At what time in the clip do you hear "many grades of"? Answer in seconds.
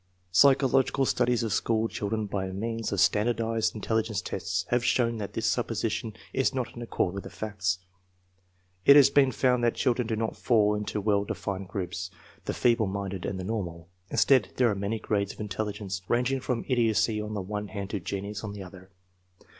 14.75-15.39